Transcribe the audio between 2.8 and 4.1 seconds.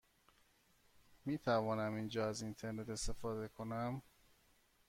استفاده کنم؟